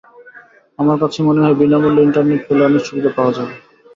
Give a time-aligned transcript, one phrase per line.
[0.79, 3.53] আমার কাছে মনে হয়, বিনা মূল্যে ইন্টারনেট পেলে অনেক সুবিধা পাওয়া যাবে।